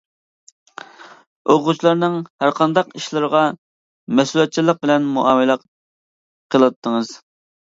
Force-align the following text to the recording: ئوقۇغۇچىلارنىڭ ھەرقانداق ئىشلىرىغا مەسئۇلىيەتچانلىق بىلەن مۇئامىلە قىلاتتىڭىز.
ئوقۇغۇچىلارنىڭ 1.53 2.15
ھەرقانداق 2.43 2.89
ئىشلىرىغا 3.01 3.43
مەسئۇلىيەتچانلىق 4.21 4.81
بىلەن 4.87 5.07
مۇئامىلە 5.19 5.59
قىلاتتىڭىز. 6.57 7.15